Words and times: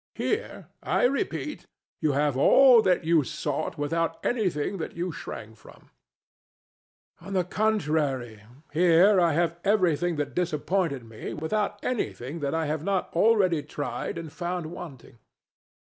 Here, 0.15 0.65
I 0.81 1.03
repeat, 1.03 1.67
you 1.99 2.13
have 2.13 2.35
all 2.35 2.81
that 2.81 3.05
you 3.05 3.23
sought 3.23 3.77
without 3.77 4.17
anything 4.25 4.77
that 4.77 4.97
you 4.97 5.11
shrank 5.11 5.57
from. 5.57 5.73
DON 5.73 5.89
JUAN. 7.19 7.27
On 7.27 7.33
the 7.33 7.43
contrary, 7.43 8.41
here 8.73 9.19
I 9.21 9.33
have 9.33 9.59
everything 9.63 10.15
that 10.15 10.33
disappointed 10.33 11.03
me 11.03 11.35
without 11.35 11.77
anything 11.85 12.39
that 12.39 12.55
I 12.55 12.65
have 12.65 12.83
not 12.83 13.13
already 13.13 13.61
tried 13.61 14.17
and 14.17 14.33
found 14.33 14.71
wanting. 14.71 15.19